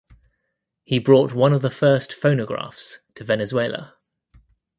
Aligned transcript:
He 0.83 0.97
brought 0.97 1.35
one 1.35 1.53
of 1.53 1.61
the 1.61 1.69
first 1.69 2.11
phonographs 2.11 3.01
to 3.13 3.23
Venezuela. 3.23 3.97